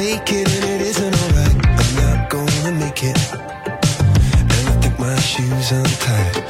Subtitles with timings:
[0.00, 1.66] take it and it isn't alright.
[1.78, 3.18] I'm not gonna make it.
[4.38, 6.49] And I think my shoes untied.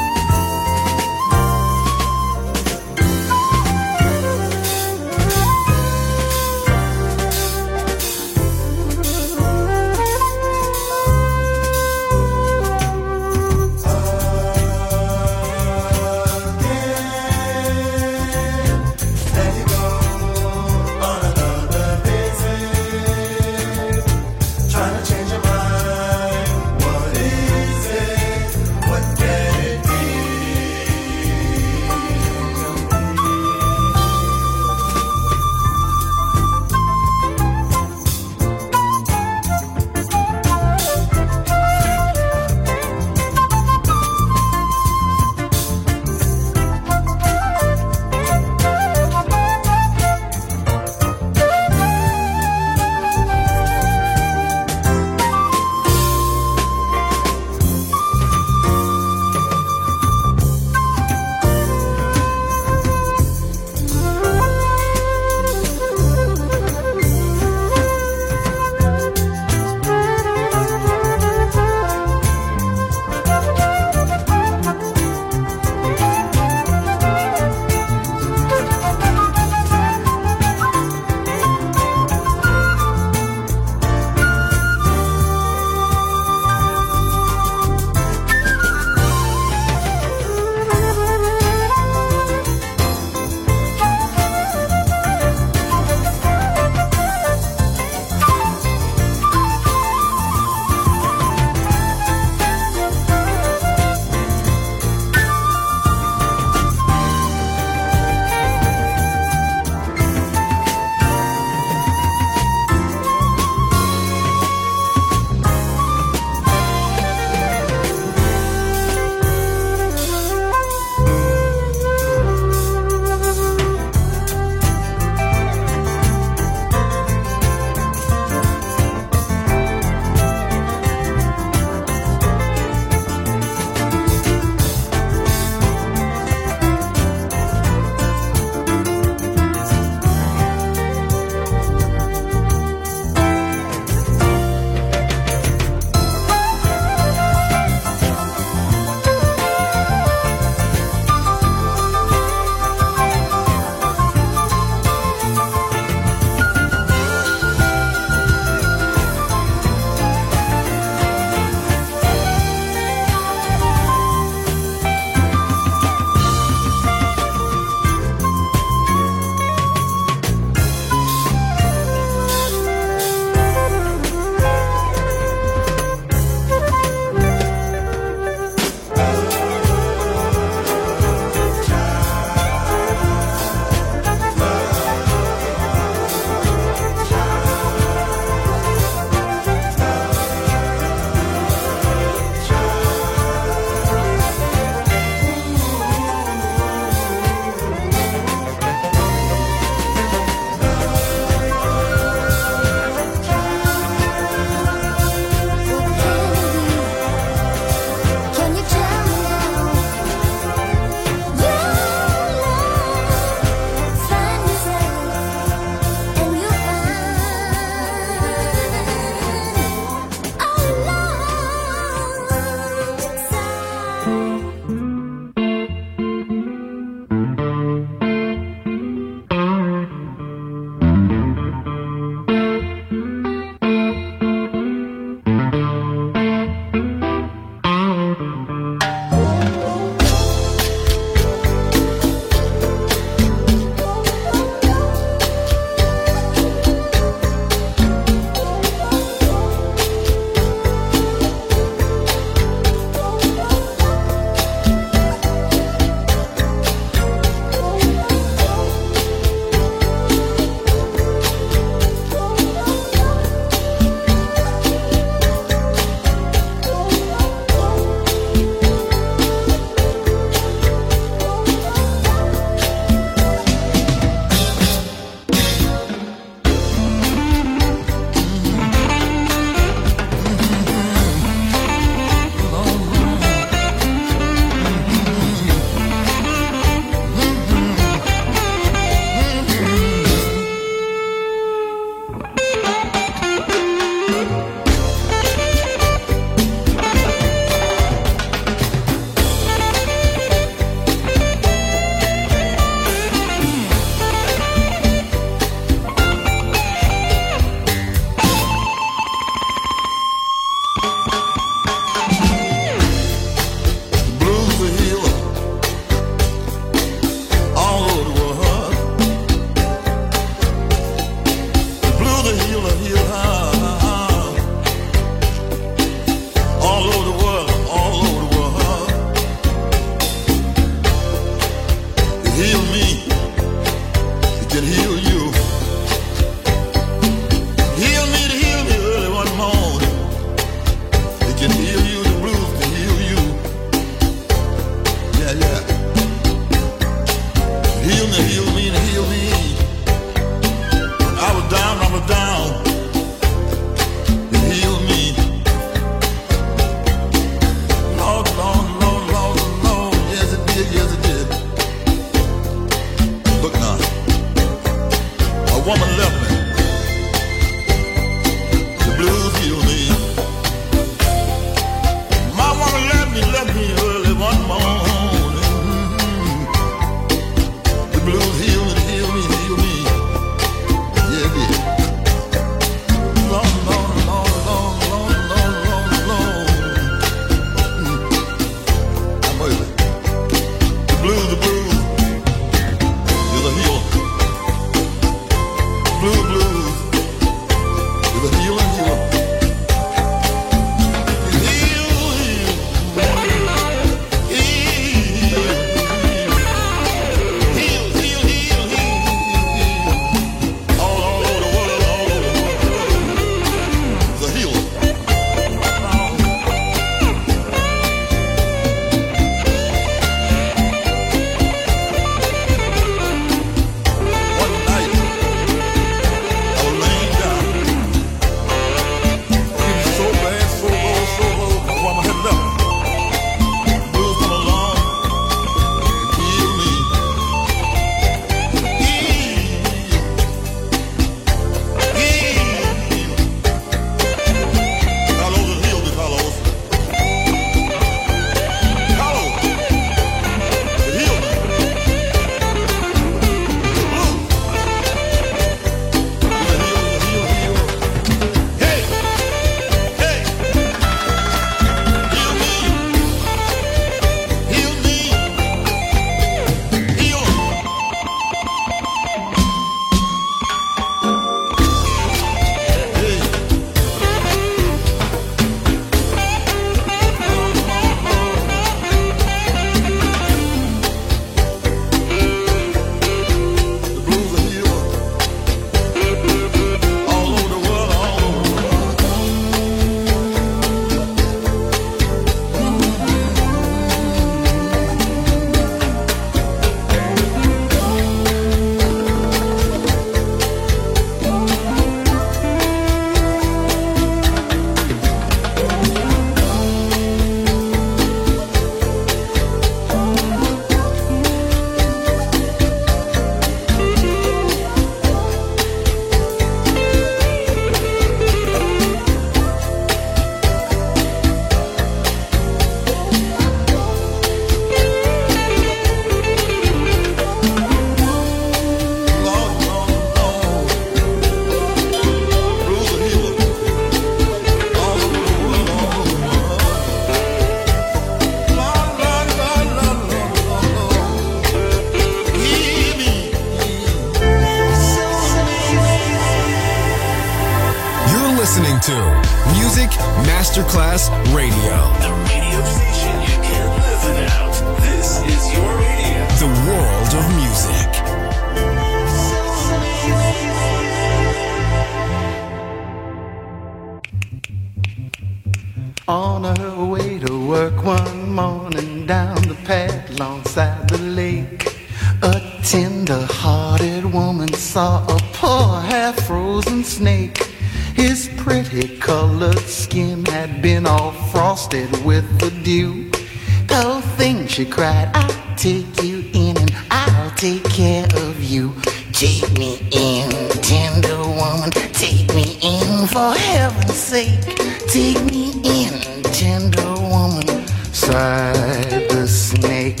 [585.56, 588.74] Take you in and I'll take care of you.
[589.12, 590.30] Take me in,
[590.60, 594.44] tender woman, take me in for heaven's sake.
[594.88, 597.46] Take me in, tender woman,
[597.92, 600.00] sighed the snake.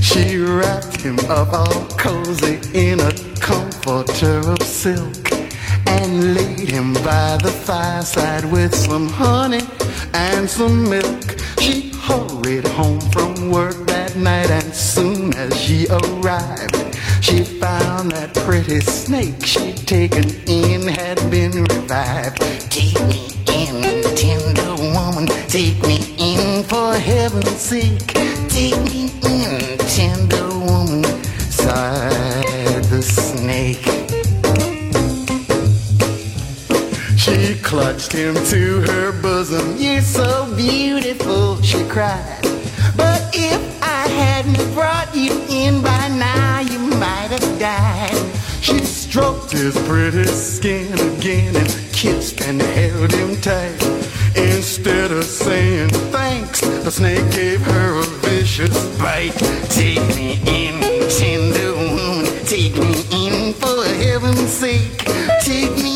[0.00, 5.30] She wrapped him up all cozy in a comforter of silk
[5.86, 9.60] and laid him by the fireside with some honey
[10.14, 10.91] and some
[52.52, 53.82] and held him tight.
[54.36, 59.32] Instead of saying thanks, the snake gave her a vicious bite.
[59.70, 60.76] Take me in,
[61.08, 64.98] tender woman, take me in for heaven's sake.
[65.42, 65.91] Take me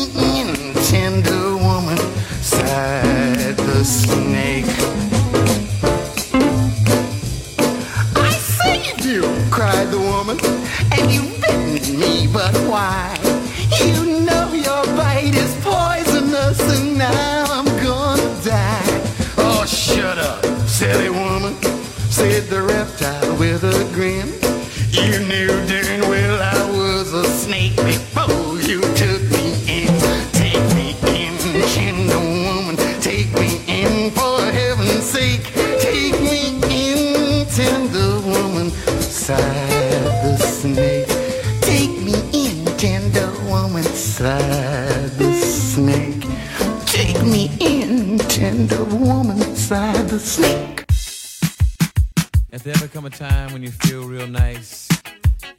[53.07, 54.89] If there ever come a time when you feel real nice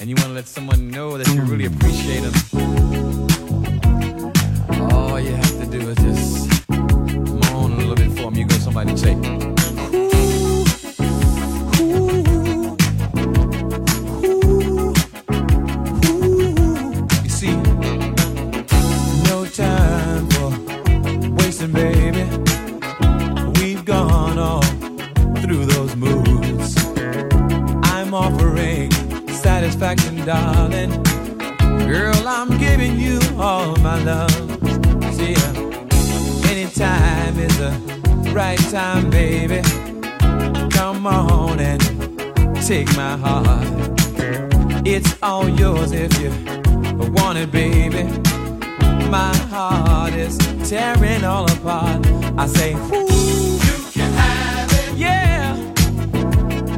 [0.00, 0.87] and you want to let someone
[33.38, 34.30] all my love.
[35.14, 39.62] See, uh, anytime is the right time, baby.
[40.70, 41.80] Come on and
[42.66, 43.66] take my heart.
[44.86, 46.30] It's all yours if you
[47.12, 48.04] want it, baby.
[49.08, 50.36] My heart is
[50.68, 52.06] tearing all apart.
[52.36, 55.56] I say, Ooh, you can have it, yeah.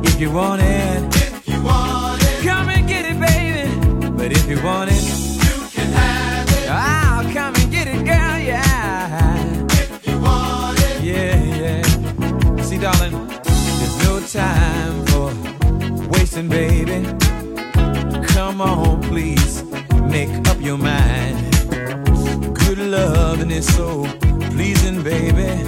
[0.03, 4.11] If you want it, if you want it, come and get it, baby.
[4.11, 5.20] But if you want it,
[14.33, 15.35] time for
[16.11, 17.05] wasting, baby.
[18.28, 19.64] Come on, please,
[20.05, 21.53] make up your mind.
[22.55, 24.05] Good loving is so
[24.53, 25.64] pleasing, baby.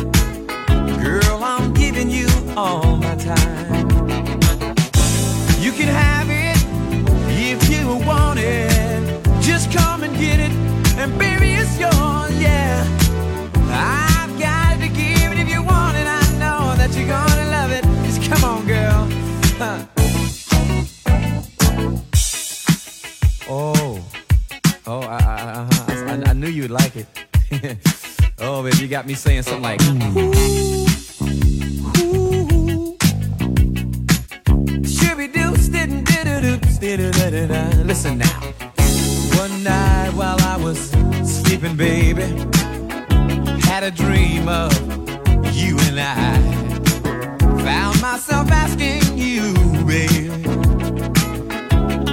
[1.02, 3.88] Girl, I'm giving you all my time.
[5.58, 6.56] You can have it
[7.30, 9.42] if you want it.
[9.42, 10.52] Just come and get it,
[10.98, 13.01] and baby, it's yours, yeah.
[26.62, 27.06] You'd like it.
[28.38, 29.80] oh, baby, you got me saying something like.
[37.84, 38.40] Listen now.
[39.38, 40.90] One night while I was
[41.24, 42.22] sleeping, baby,
[43.62, 44.72] had a dream of
[45.54, 46.38] you and I.
[47.64, 49.52] Found myself asking you,
[49.84, 50.28] baby,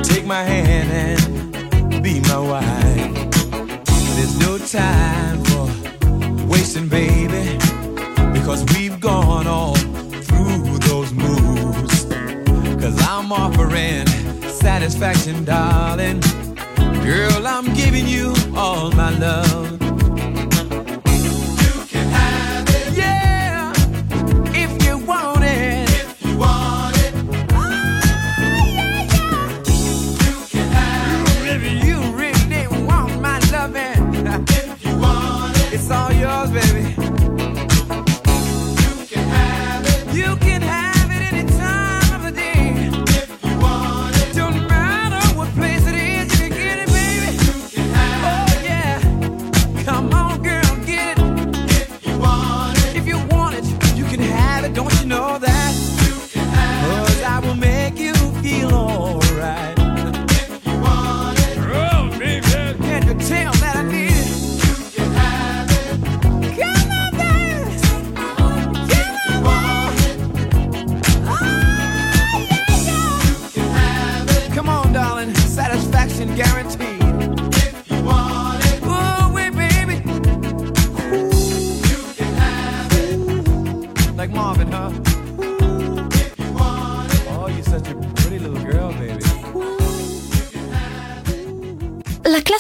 [0.04, 3.39] take my hand and be my wife.
[4.20, 7.58] There's no time for wasting, baby,
[8.34, 12.04] because we've gone all through those moves.
[12.84, 14.08] Cause I'm offering
[14.50, 16.20] satisfaction, darling.
[17.02, 19.89] Girl, I'm giving you all my love.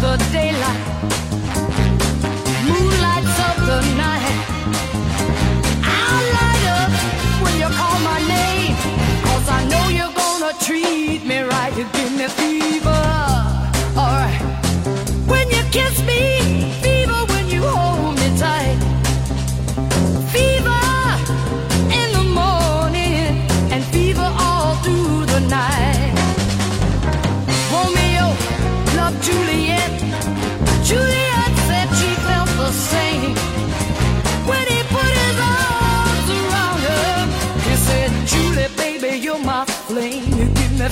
[0.00, 1.29] the daylight.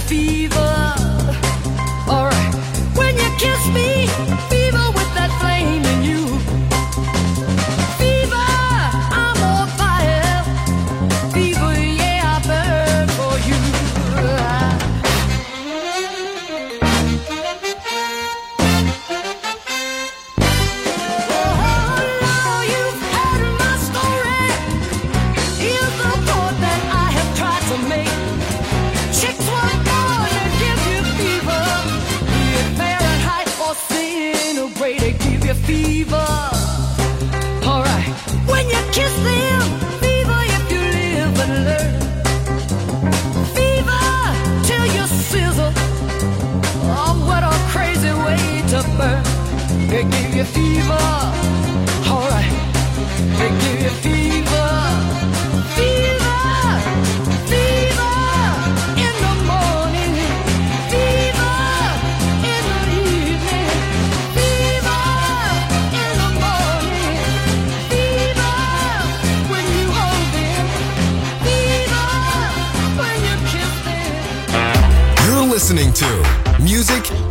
[0.08, 0.77] Fever.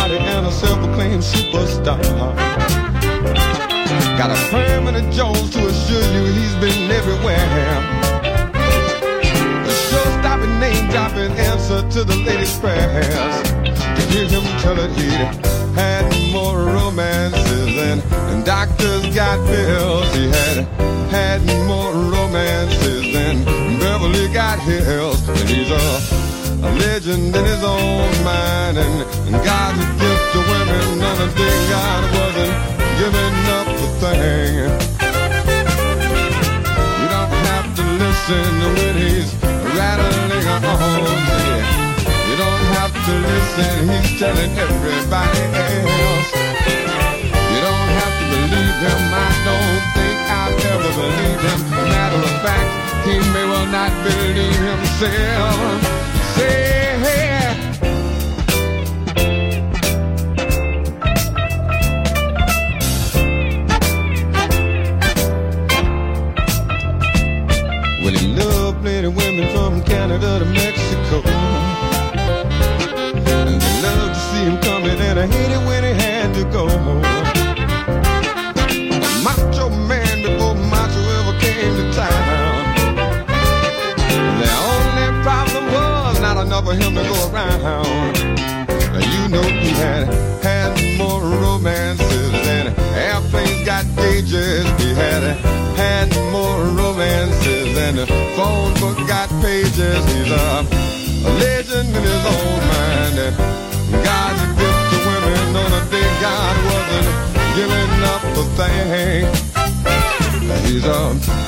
[0.00, 2.00] Party and a self-proclaimed superstar.
[4.16, 7.74] Got a permanent Jones to assure you he's been everywhere.
[9.70, 13.34] A show-stopping, name-dropping answer to the latest prayers.
[13.96, 15.20] To hear him tell it he'd
[15.76, 20.14] had more romances than and doctors got pills.
[20.14, 20.56] He had
[21.10, 23.44] had more romances than
[23.78, 25.28] Beverly got hills.
[25.28, 26.29] And he's a,
[26.62, 28.76] a legend in his own mind.
[28.78, 28.96] And,
[29.28, 32.54] and God's a gift to women on a day God wasn't
[33.00, 34.54] giving up the thing.
[37.00, 39.30] You don't have to listen when he's
[39.76, 41.30] rattling on.
[42.28, 46.30] You don't have to listen, he's telling everybody else.
[47.52, 51.60] You don't have to believe him, I don't think I've ever believed him.
[51.88, 52.70] Matter of fact,
[53.06, 56.19] he may well not believe himself.
[56.40, 57.80] Say, hey,
[68.02, 71.20] Well, he loved plenty women from Canada to Mexico.
[73.46, 76.64] And they loved to see coming, and I hate it when he had to go.
[76.66, 77.19] Macho
[86.70, 88.16] of him to go around.
[89.14, 90.06] You know he had
[90.42, 94.64] had more romances than airplanes got gauges.
[94.80, 95.22] He had
[95.76, 98.06] had more romances than the
[98.36, 100.00] phone book got pages.
[100.12, 100.66] He's a,
[101.26, 103.16] a legend in his own mind.
[104.04, 107.08] God's a gift to women on a day God wasn't
[107.58, 109.26] giving up a thing.
[110.66, 111.39] He's a,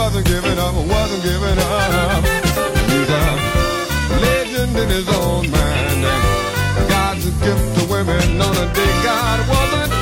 [0.00, 2.24] wasn't giving up, wasn't giving up.
[2.88, 3.26] He's a
[4.24, 6.02] legend in his own mind.
[6.88, 9.99] God's a gift to women on a day God wasn't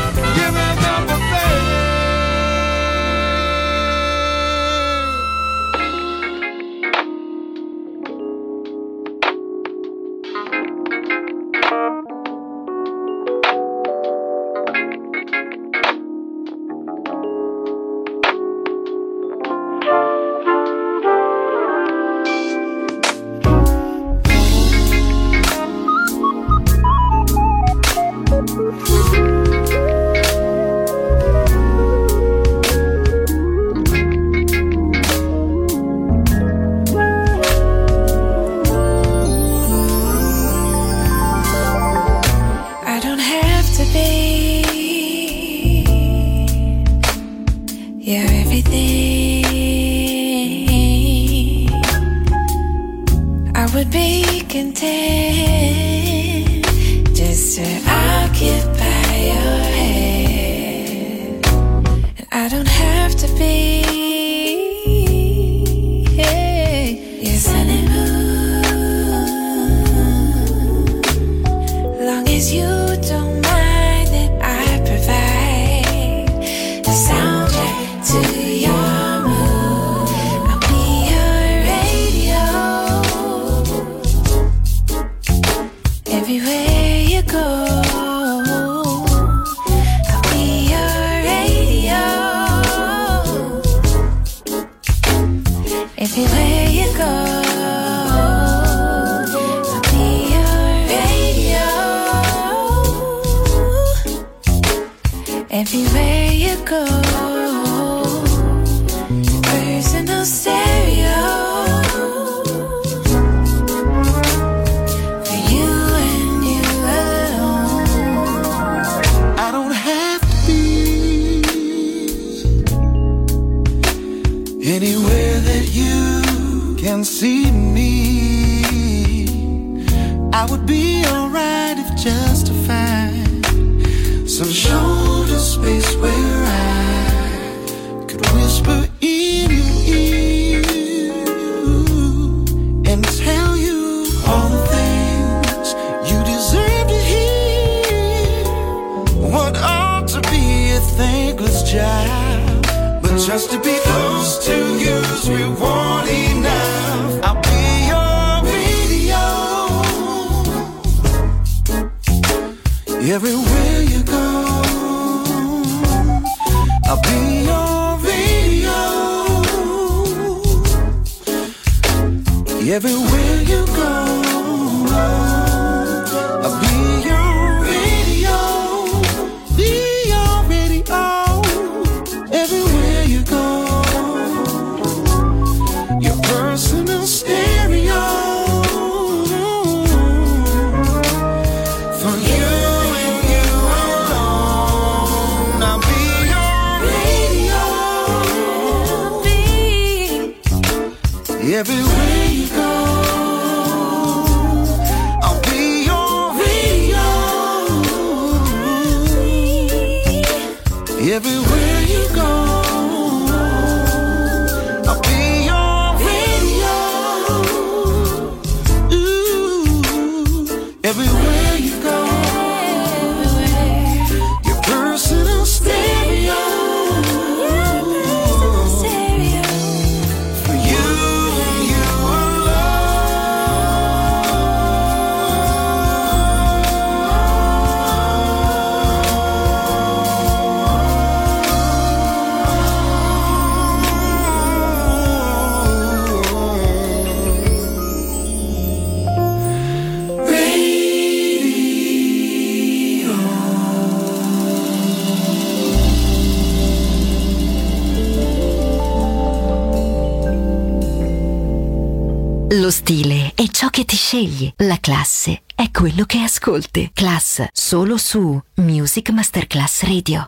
[263.89, 264.53] ti scegli.
[264.59, 266.91] La classe è quello che ascolti.
[266.93, 270.27] Class solo su Music Masterclass Radio.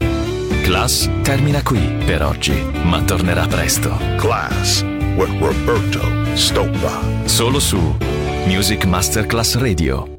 [0.62, 2.54] Class termina qui per oggi,
[2.84, 3.94] ma tornerà presto.
[4.16, 4.80] Class
[5.14, 6.00] with Roberto
[6.34, 7.02] Stoppa.
[7.26, 7.78] Solo su
[8.46, 10.08] Music Masterclass Radio.